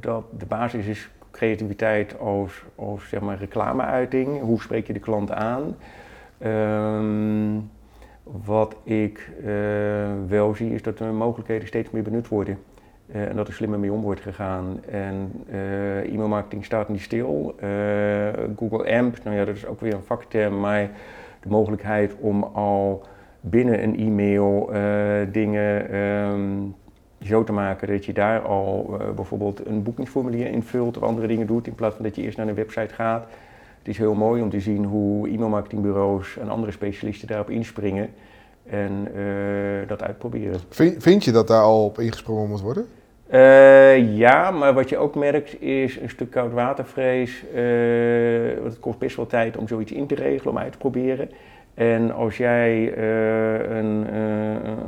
[0.00, 4.40] dat de basis is creativiteit als, als zeg maar reclameuiting.
[4.40, 5.76] Hoe spreek je de klant aan?
[6.38, 7.60] Ehm,
[8.22, 9.46] wat ik eh,
[10.28, 12.58] wel zie is dat de mogelijkheden steeds meer benut worden.
[13.12, 14.84] eh, en dat er slimmer mee om wordt gegaan.
[14.90, 17.54] En uh, e-mailmarketing staat niet stil.
[18.56, 20.90] Google AMP, nou ja, dat is ook weer een vakterm, maar
[21.40, 23.02] de mogelijkheid om al
[23.40, 24.70] binnen een e-mail
[25.32, 26.74] dingen um,
[27.26, 31.66] zo te maken dat je daar al bijvoorbeeld een boekingsformulier invult of andere dingen doet,
[31.66, 33.26] in plaats van dat je eerst naar een website gaat.
[33.78, 38.10] Het is heel mooi om te zien hoe e-mailmarketingbureaus en andere specialisten daarop inspringen
[38.66, 40.60] en uh, dat uitproberen.
[40.68, 42.86] Vind, vind, je dat daar al op ingesprongen moet worden?
[43.32, 47.44] Uh, ja, maar wat je ook merkt is een stuk koudwatervrees.
[47.54, 51.30] Uh, het kost best wel tijd om zoiets in te regelen, om uit te proberen.
[51.74, 52.98] En als jij
[53.68, 54.14] een,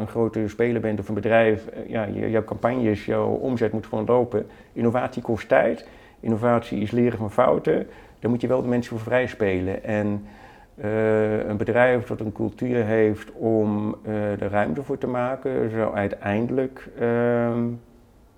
[0.00, 4.04] een, grote speler bent of een bedrijf, ja, je, jouw campagnes, jouw omzet moet gewoon
[4.04, 4.46] lopen.
[4.72, 5.88] Innovatie kost tijd.
[6.20, 7.86] Innovatie is leren van fouten.
[8.18, 9.84] Daar moet je wel de mensen voor vrij spelen.
[9.84, 10.26] En
[11.48, 17.56] een bedrijf dat een cultuur heeft om er ruimte voor te maken, zou uiteindelijk, uh,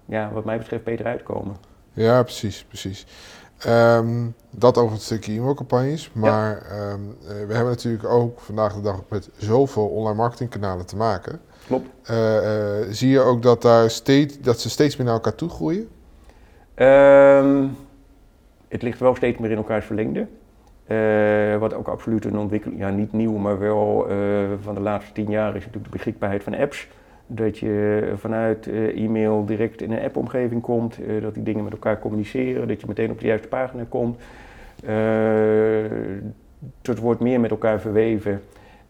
[0.05, 1.57] ja, wat mij betreft, beter uitkomen.
[1.93, 3.07] Ja, precies, precies.
[3.67, 6.11] Um, dat over het stukje e-mailcampagnes.
[6.13, 6.93] Maar ja.
[6.93, 7.17] um,
[7.47, 11.41] we hebben natuurlijk ook vandaag de dag met zoveel online marketingkanalen te maken.
[11.67, 11.89] Klopt.
[12.97, 15.89] zie je ook dat, daar steeds, dat ze steeds meer naar elkaar toe groeien?
[16.77, 17.77] Um,
[18.69, 20.27] het ligt wel steeds meer in elkaars verlengde.
[20.87, 24.07] Uh, wat ook absoluut een ontwikkeling, ja niet nieuw, maar wel
[24.63, 26.89] van de laatste tien jaar is natuurlijk de beschikbaarheid van apps.
[27.31, 31.99] Dat je vanuit uh, e-mail direct in een app-omgeving komt, dat die dingen met elkaar
[31.99, 34.19] communiceren, dat je meteen op de juiste pagina komt.
[36.83, 38.43] het wordt meer met elkaar verweven.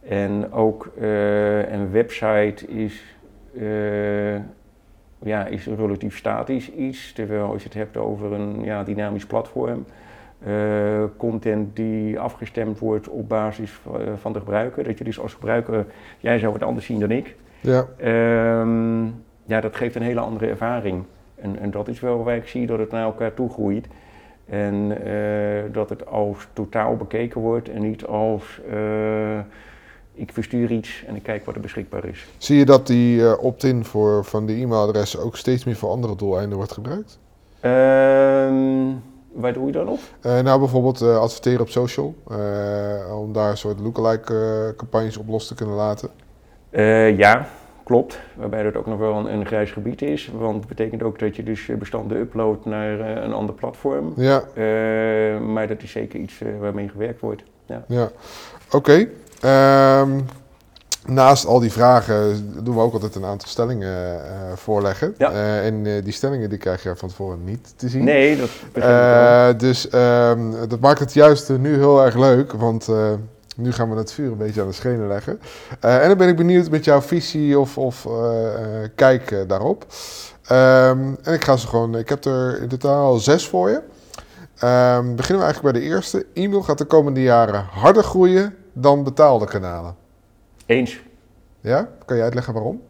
[0.08, 0.92] En ook
[1.70, 3.16] een website is,
[5.18, 9.26] ja, is een relatief statisch iets, terwijl als je het hebt over een ja, dynamisch
[9.26, 9.84] platform,
[11.16, 13.80] content die afgestemd wordt op basis
[14.16, 14.84] van de gebruiker.
[14.84, 15.86] Dat je dus als gebruiker,
[16.18, 17.36] jij zou het anders zien dan ik.
[17.60, 17.86] Ja.
[18.60, 21.04] Um, ja, dat geeft een hele andere ervaring.
[21.34, 23.86] En, en, dat is wel waar ik zie dat het naar elkaar toe groeit.
[24.46, 28.60] En uh, dat het als totaal bekeken wordt en niet als
[30.14, 32.26] ik verstuur iets en ik kijk wat er beschikbaar is.
[32.38, 36.56] Zie je dat die opt-in voor van die e-mailadressen ook steeds meer voor andere doeleinden
[36.56, 37.18] wordt gebruikt?
[37.62, 39.98] Um, Waar doe je dan op?
[40.22, 42.14] Nou, bijvoorbeeld adverteren op social.
[43.20, 46.10] Om daar een soort lookalike campagnes op los te kunnen laten.
[47.16, 47.48] Ja,
[47.84, 48.18] klopt.
[48.34, 50.30] Waarbij dat ook nog wel een, een, grijs gebied is.
[50.38, 54.12] Want het betekent ook dat je dus bestanden uploadt naar een ander platform.
[54.16, 54.42] Ja.
[55.38, 57.42] maar dat is zeker iets waarmee gewerkt wordt.
[57.66, 58.10] Ja, ja.
[58.70, 59.08] oké.
[59.40, 60.00] Okay.
[60.00, 60.24] Um,
[61.08, 64.20] Naast al die vragen doen we ook altijd een aantal stellingen
[64.54, 65.14] voorleggen.
[65.18, 65.60] Ja.
[65.62, 68.04] En die stellingen die krijg je van tevoren niet te zien.
[68.04, 72.88] Nee, dat begrijp ik Dus um, dat maakt het juist nu heel erg leuk, want
[73.58, 75.40] nu gaan we het vuur een beetje aan de schenen leggen.
[75.80, 78.08] en dan ben ik benieuwd met jouw visie of, of
[78.94, 79.86] kijk daarop.
[80.52, 83.76] Um, en ik ga ze gewoon, ik heb er in totaal zes voor je.
[84.66, 86.26] Um, beginnen we eigenlijk bij de eerste.
[86.34, 89.94] E-mail gaat de komende jaren harder groeien dan betaalde kanalen.
[90.66, 91.00] Eens.
[91.60, 91.88] Ja?
[92.04, 92.82] Kan je uitleggen waarom?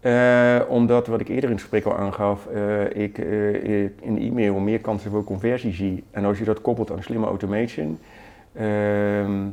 [0.00, 4.20] Uh, omdat, wat ik eerder in het gesprek al aangaf, uh, ik uh, in de
[4.20, 6.04] e-mail meer kansen voor conversie zie.
[6.10, 7.98] En als je dat koppelt aan slimme automation,
[8.52, 9.46] ehm,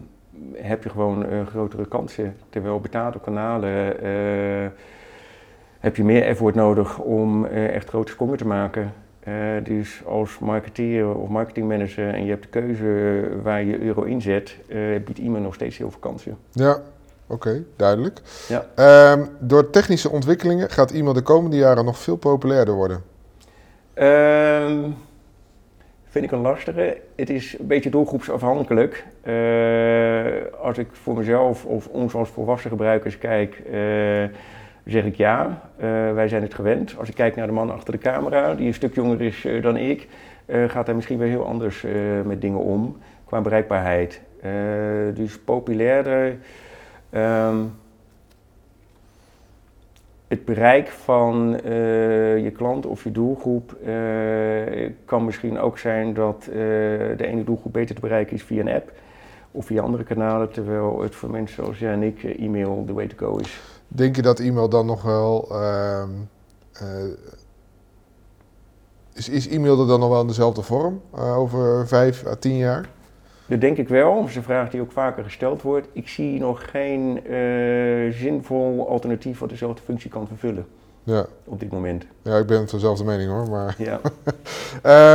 [0.54, 2.36] heb je gewoon grotere kansen.
[2.50, 3.74] Terwijl betaalde kanalen
[5.80, 8.94] heb je meer effort nodig om echt grote sprongen te maken.
[9.64, 14.58] dus als marketeer of marketingmanager en je hebt de keuze waar je euro inzet,
[15.06, 16.38] biedt e-mail nog steeds heel veel kansen.
[16.52, 16.82] Ja,
[17.28, 18.22] Oké, duidelijk.
[18.48, 18.66] Ja.
[19.14, 23.04] Um, door technische ontwikkelingen gaat e-mail de komende jaren nog veel populairder worden?
[23.94, 24.96] Um,
[26.16, 26.98] vind ik een lastige.
[27.16, 29.06] Het is een beetje doelgroepsafhankelijk.
[29.24, 30.26] Uh,
[30.62, 33.74] als ik voor mezelf of ons als volwassen gebruikers kijk, uh,
[34.86, 35.62] zeg ik ja.
[35.78, 36.96] Uh, wij zijn het gewend.
[36.98, 39.78] Als ik kijk naar de man achter de camera, die een stuk jonger is dan
[39.78, 40.08] ik,
[40.68, 41.86] gaat hij misschien weer heel anders
[42.26, 44.22] met dingen om qua bereikbaarheid.
[45.14, 46.38] dus populairder.
[47.12, 47.74] Um,
[50.28, 56.46] het bereik van uh, je klant of je doelgroep uh, kan misschien ook zijn dat
[56.50, 56.56] uh,
[57.18, 58.92] de ene doelgroep beter te bereiken is via een app
[59.52, 63.08] of via andere kanalen, terwijl het voor mensen zoals jij en ik e-mail the way
[63.08, 63.62] to go is.
[63.88, 65.48] Denk je dat e-mail dan nog wel.
[65.52, 66.10] Ehm,
[69.14, 72.90] is, is e-mail er dan nog wel in dezelfde vorm over vijf à tien jaar?
[73.48, 74.20] Dat denk ik wel.
[74.20, 75.88] Dat is een vraag die ook vaker gesteld wordt.
[75.92, 80.66] Ik zie nog geen uh, zinvol alternatief wat dezelfde functie kan vervullen.
[81.04, 81.26] Ja.
[81.44, 82.06] Op dit moment.
[82.22, 83.50] Ja, ik ben het dezelfde mening hoor.
[83.50, 84.00] Maar ja.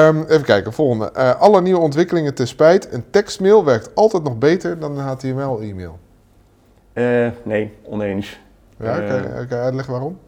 [0.08, 1.12] um, even kijken, volgende.
[1.16, 2.92] Uh, alle nieuwe ontwikkelingen te spijt.
[2.92, 5.98] Een tekstmail werkt altijd nog beter dan een HTML-e-mail.
[6.92, 8.40] Uh, nee, oneens.
[8.78, 10.18] Ja, kan je, kan je uitleggen waarom?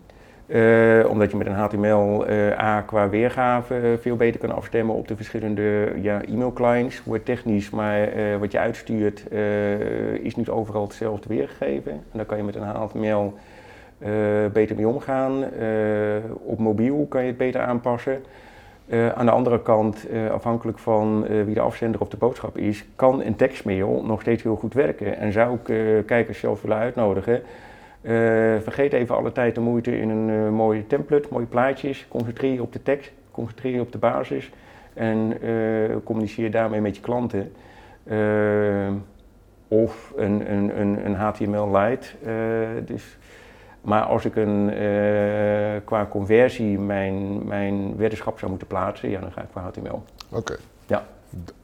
[0.53, 4.95] Uh, omdat je met een HTML uh, A qua weergave uh, veel beter kan afstemmen
[4.95, 7.03] op de verschillende ja, e-mail-clients.
[7.05, 9.25] Wordt technisch, maar wat je uitstuurt
[10.23, 11.93] is niet overal hetzelfde weergegeven.
[11.93, 13.35] En dan kan je met een HTML
[14.53, 15.45] beter mee omgaan.
[16.43, 18.23] op mobiel kan je het beter aanpassen.
[19.15, 23.37] aan de andere kant, afhankelijk van wie de afzender of de boodschap is, kan een
[23.37, 25.17] tekstmail nog steeds heel goed werken.
[25.17, 25.75] En zou ik
[26.07, 27.43] kijkers zelf willen uitnodigen
[28.63, 32.07] vergeet even alle tijd en moeite in een uh, mooie template, mooie plaatjes.
[32.09, 34.51] Concentreer je op de tekst, concentreer je op de basis
[34.95, 37.53] en uh, communiceer daarmee met je klanten.
[39.69, 42.15] of een, een, een, een HTML light.
[42.87, 43.19] dus,
[43.81, 44.73] maar als ik een,
[45.85, 50.03] qua conversie mijn, mijn weddenschap zou moeten plaatsen, ja, dan ga ik voor HTML.
[50.31, 50.57] Oké.
[50.87, 51.07] Ja.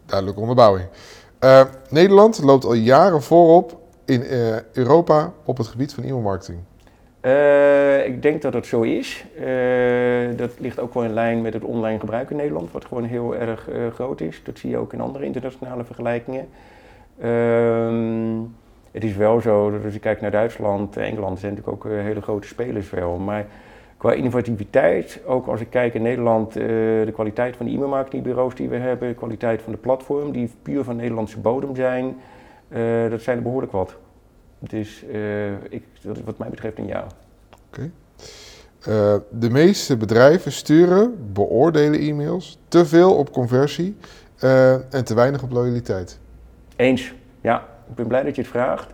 [0.07, 0.88] Duidelijke onderbouwing.
[1.90, 6.59] Nederland loopt al jaren voorop in uh, Europa op het gebied van e-mailmarketing?
[7.23, 9.25] Uh, ik denk dat het zo is.
[9.40, 13.05] Uh, dat ligt ook wel in lijn met het online gebruik in Nederland, wat gewoon
[13.05, 14.40] heel erg groot is.
[14.44, 16.49] Dat zie je ook in andere internationale vergelijkingen.
[17.21, 18.40] Ehm,
[18.90, 22.23] het is wel zo dat als je kijkt naar Duitsland, Engeland zijn natuurlijk ook hele
[22.23, 23.16] grote spelers wel.
[23.16, 23.47] Maar
[23.97, 28.77] qua innovativiteit, ook als ik kijk in Nederland, de kwaliteit van de e-mailmarketingbureaus die we
[28.77, 32.16] hebben, de kwaliteit van de platform, die puur van Nederlandse bodem zijn.
[32.68, 33.96] Uh, dat zijn er behoorlijk wat.
[34.59, 35.83] Dus uh, ik,
[36.24, 37.07] wat mij betreft een ja.
[37.68, 37.81] Oké.
[37.81, 37.90] Okay.
[38.88, 43.96] Uh, eh, de meeste bedrijven sturen, beoordelen e-mails, te veel op conversie
[44.90, 46.18] en te weinig op loyaliteit.
[46.76, 47.66] Eens, ja.
[47.88, 48.92] Ik ben blij dat je het vraagt.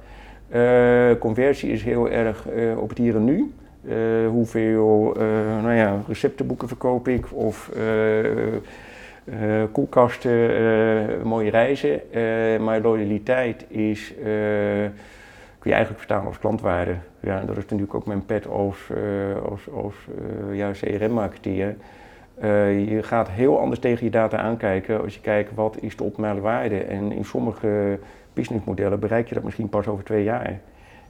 [1.18, 3.54] conversie is heel erg op het hier en nu.
[4.28, 5.12] hoeveel
[5.62, 7.70] nou ja, receptenboeken verkoop ik of
[9.24, 12.00] uh, koelkasten, uh, mooie reizen.
[12.10, 14.14] Uh, maar loyaliteit is,
[15.58, 16.94] kun je eigenlijk verstaan als klantwaarde.
[17.20, 18.90] Ja, dat is natuurlijk ook mijn pet als,
[19.48, 19.94] als, als
[20.52, 21.76] ja, CRM-marketeer.
[22.88, 26.40] je gaat heel anders tegen je data aankijken als je kijkt wat is de optimale
[26.40, 26.78] waarde.
[26.78, 27.98] En in sommige
[28.32, 30.60] businessmodellen bereik je dat misschien pas over twee jaar.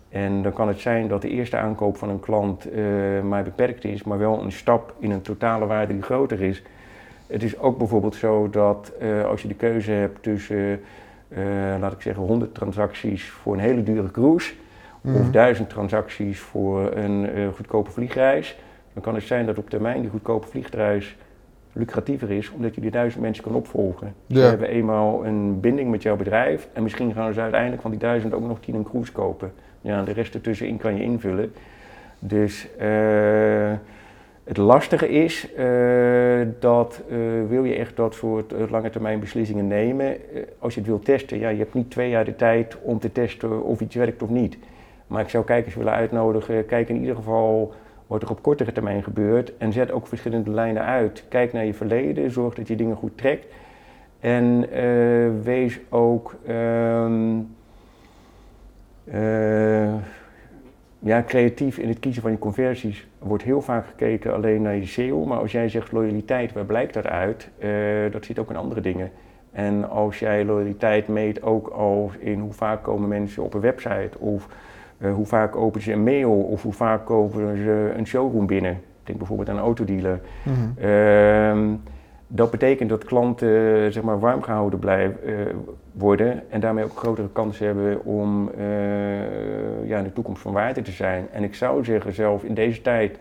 [0.09, 2.69] En dan kan het zijn dat de eerste aankoop van een klant
[3.23, 6.63] maar beperkt is, maar wel een stap in een totale waarde die groter is.
[7.27, 10.81] Het is ook bijvoorbeeld zo dat uh, als je de keuze hebt tussen,
[11.29, 11.39] uh,
[11.81, 14.53] laat ik zeggen, 100 transacties voor een hele dure cruise
[15.01, 15.17] mm.
[15.17, 18.59] of 1000 transacties voor een uh, goedkope vliegreis,
[18.93, 21.17] dan kan het zijn dat op termijn die goedkope vliegreis
[21.73, 24.15] lucratiever is, omdat je die duizend mensen kan opvolgen.
[24.27, 24.41] Ja.
[24.41, 28.01] Ze hebben eenmaal een binding met jouw bedrijf en misschien gaan ze uiteindelijk van die
[28.01, 29.53] duizend ook nog tien een cruise kopen.
[29.81, 31.53] Ja, de rest ertussenin kan je invullen.
[32.19, 32.69] Dus
[34.45, 39.67] het lastige is uh, dat uh, wil je echt dat soort uh, lange termijn beslissingen
[39.67, 40.17] nemen.
[40.59, 43.13] als je het wilt testen, ja, je hebt niet twee jaar de tijd om te
[43.13, 44.59] testen of iets werkt of niet.
[45.07, 47.75] Maar ik zou kijkers willen uitnodigen, kijk in ieder geval
[48.07, 51.25] wat er op kortere termijn gebeurt en zet ook verschillende lijnen uit.
[51.29, 53.47] Kijk naar je verleden, zorg dat je dingen goed trekt
[54.21, 54.69] en
[55.43, 56.35] wees ook.
[56.49, 57.55] Um,
[61.05, 64.87] ja, creatief in het kiezen van je conversies wordt heel vaak gekeken alleen naar je
[64.87, 65.25] SEO.
[65.25, 67.51] Maar als jij zegt loyaliteit, waar blijkt dat uit?
[67.59, 67.69] Uh,
[68.11, 69.11] dat zit ook in andere dingen.
[69.53, 74.19] En als jij loyaliteit meet ook al in hoe vaak komen mensen op een website,
[74.19, 74.49] of
[74.99, 78.81] uh, hoe vaak openen ze een mail, of hoe vaak kopen ze een showroom binnen.
[79.03, 80.21] Denk bijvoorbeeld aan een autodealer.
[80.43, 81.81] Mm -hmm.
[82.27, 85.19] Dat betekent dat klanten zeg maar, warm gehouden blijven,
[85.95, 90.83] worden en daarmee ook grotere kansen hebben om uh, ja, in de toekomst van waarde
[90.83, 91.29] te zijn.
[91.33, 93.19] En ik zou zeggen, zelf in deze tijd,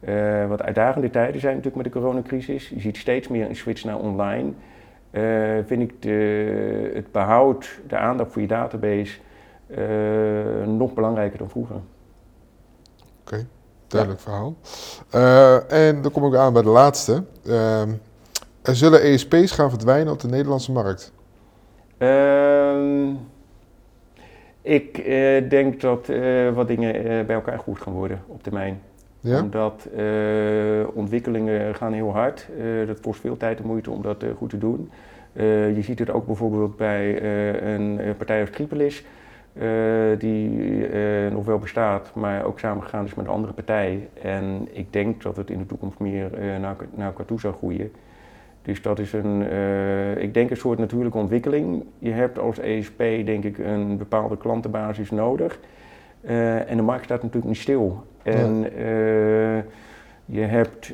[0.00, 3.84] uh, wat uitdagende tijden zijn natuurlijk met de coronacrisis, je ziet steeds meer een switch
[3.84, 4.52] naar online.
[5.66, 9.18] vind ik de, het behoud, de aandacht voor je database
[10.66, 11.76] nog belangrijker dan vroeger.
[13.20, 13.46] Oké,
[13.86, 14.30] duidelijk ja.
[14.30, 14.56] verhaal.
[15.68, 17.24] en dan kom ik aan bij de laatste.
[17.46, 17.92] Ehm,
[18.62, 21.12] er zullen ESP's gaan verdwijnen op de Nederlandse markt?
[22.02, 23.08] Uh,
[24.62, 28.80] ik uh, denk dat uh, wat dingen uh, bij elkaar goed gaan worden op termijn.
[29.20, 29.40] Ja?
[29.40, 29.88] Omdat
[30.94, 32.48] ontwikkelingen gaan heel hard.
[32.86, 34.90] dat kost veel tijd en moeite om dat goed te doen.
[35.74, 37.22] je ziet het ook bijvoorbeeld bij
[37.74, 39.04] een partij als Tripolis.
[40.18, 40.50] die
[41.30, 44.08] nog wel bestaat, maar ook samengegaan is met een andere partij.
[44.22, 46.30] En ik denk dat het in de toekomst meer
[46.60, 47.92] naar, naar elkaar toe zou groeien.
[48.62, 51.84] Dus dat is een, uh, ik denk een soort natuurlijke ontwikkeling.
[51.98, 55.58] Je hebt als ESP denk ik een bepaalde klantenbasis nodig.
[56.22, 58.04] Uh, en de markt staat natuurlijk niet stil.
[58.22, 59.58] En uh,
[60.24, 60.92] je hebt,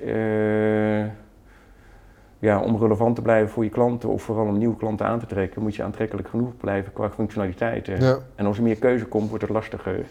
[2.38, 5.26] ja, om relevant te blijven voor je klanten of vooral om nieuwe klanten aan te
[5.26, 8.00] trekken, moet je aantrekkelijk genoeg blijven qua functionaliteiten.
[8.00, 8.18] Ja.
[8.34, 10.04] En als er meer keuze komt, wordt het lastiger.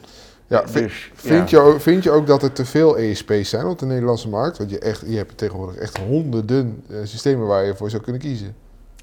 [0.48, 1.60] Ja, vind, dus, vind, ja.
[1.60, 4.58] je ook, vind je ook dat er te veel ESP's zijn op de Nederlandse markt?
[4.58, 8.22] Want je, echt, je hebt tegenwoordig echt honderden eh, systemen waar je voor zou kunnen
[8.22, 8.56] kiezen.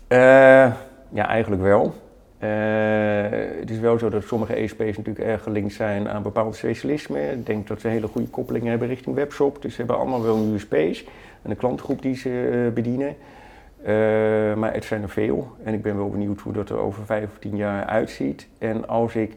[0.08, 0.18] Eh,
[1.08, 1.94] ja, eigenlijk wel.
[2.38, 2.50] Eh,
[3.60, 7.30] het is wel zo dat sommige ESP's natuurlijk erg gelinkt zijn aan bepaalde specialismen.
[7.30, 9.62] Ik denk dat ze hele goede koppelingen hebben richting webshop.
[9.62, 11.04] Dus ze hebben allemaal wel een USP's
[11.42, 13.16] en een klantengroep die ze bedienen.
[14.58, 17.24] Maar het zijn er veel en ik ben wel benieuwd hoe dat er over vijf
[17.24, 18.46] of tien jaar uitziet.
[18.58, 19.36] En als ik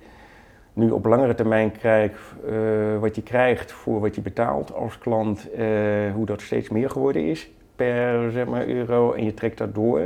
[0.77, 2.15] nu op langere termijn kijk
[2.47, 2.53] eh,
[2.99, 5.65] wat je krijgt voor wat je betaalt als klant, eh,
[6.13, 10.01] hoe dat steeds meer geworden is per zeg maar, euro en je trekt dat door.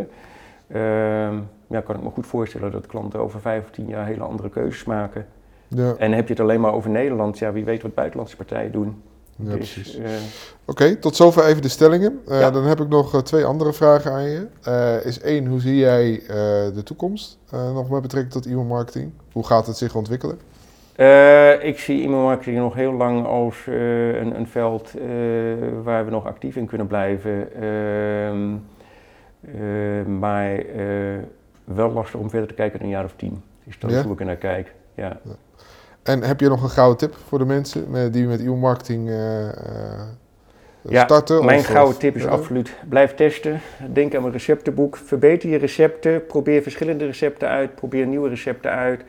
[0.68, 1.36] Ehm,
[1.68, 4.50] ja, kan ik me goed voorstellen dat klanten over vijf of tien jaar hele andere
[4.50, 5.26] keuzes maken.
[5.68, 8.72] Ja, En heb je het alleen maar over Nederland, ja, wie weet wat buitenlandse partijen
[8.72, 9.02] doen.
[9.36, 9.98] ja Dus, precies.
[9.98, 10.10] eh,
[10.66, 12.20] Oké, tot zover even de stellingen.
[12.28, 12.52] Ja.
[12.52, 14.48] Dan heb ik nog twee andere vragen aan je.
[15.04, 16.22] Is één, hoe zie jij
[16.74, 19.12] de toekomst nog met betrekking tot e-mailmarketing?
[19.32, 20.40] Hoe gaat het zich ontwikkelen?
[21.02, 25.04] Eh, ik zie e-mailmarketing nog heel lang als eh, een, een veld eh,
[25.84, 27.56] waar we nog actief in kunnen blijven.
[27.56, 28.52] Ehm,
[29.42, 30.64] eh, maar
[31.64, 33.44] wel lastig om verder te kijken dan een jaar of tien.
[33.64, 34.74] Dus dat is hoe ik er naar kijk.
[34.96, 35.18] Ja.
[36.04, 39.10] En heb je nog een gouden tip voor de mensen die met e-mailmarketing
[40.82, 41.46] Ja, starten?
[41.46, 42.30] Mijn of- gouden tip is ja?
[42.30, 43.60] absoluut blijf testen.
[43.94, 44.98] Denk aan mijn receptenboek.
[44.98, 46.26] Verbeter je recepten.
[46.26, 47.76] Probeer verschillende recepten uit.
[47.76, 49.04] Probeer nieuwe recepten uit.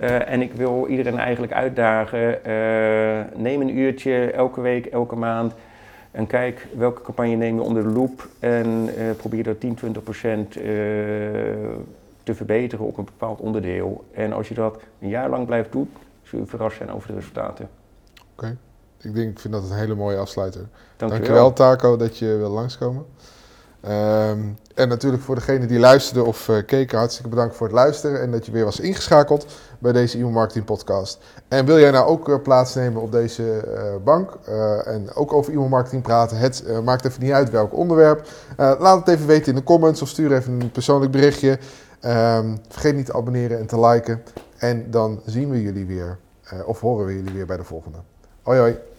[0.00, 2.44] Eh, en ik wil iedereen eigenlijk uitdagen.
[2.44, 5.52] eh, neem een uurtje elke week, elke maand.
[6.10, 8.28] En kijk welke campagne neem je onder de loep.
[8.38, 10.52] En eh, probeer dat 10, 20 procent
[12.22, 14.04] te verbeteren op een bepaald onderdeel.
[14.12, 15.90] En als je dat een jaar lang blijft doen,
[16.22, 17.68] zul je verrast zijn over de resultaten.
[19.02, 20.60] Ik denk, ik vind dat een hele mooie afsluiter.
[20.60, 21.08] Dankjewel.
[21.08, 23.04] Dankjewel Taco dat je wil langskomen.
[23.80, 24.38] Ehm,
[24.74, 28.30] en natuurlijk voor degene die luisterde of eh, keken, hartstikke bedankt voor het luisteren en
[28.30, 29.46] dat je weer was ingeschakeld
[29.78, 31.18] bij deze e marketing podcast.
[31.48, 34.38] En wil jij nou ook eh, plaatsnemen op deze eh, bank
[34.84, 36.36] en ook over e marketing praten?
[36.36, 38.28] Het maakt even niet uit welk onderwerp.
[38.56, 41.58] Laat het even weten in de comments of stuur even een persoonlijk berichtje.
[42.00, 44.22] Ehm, vergeet niet te abonneren en te liken.
[44.56, 46.18] En dan zien we jullie weer,
[46.64, 47.98] of horen we jullie weer bij de volgende.
[48.42, 48.89] Hoi hoi.